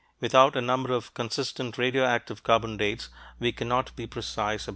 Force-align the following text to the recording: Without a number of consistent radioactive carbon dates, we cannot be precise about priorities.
Without 0.19 0.55
a 0.55 0.61
number 0.61 0.93
of 0.93 1.13
consistent 1.13 1.77
radioactive 1.77 2.41
carbon 2.41 2.75
dates, 2.75 3.09
we 3.39 3.51
cannot 3.51 3.95
be 3.95 4.07
precise 4.07 4.35
about 4.35 4.45
priorities. 4.65 4.69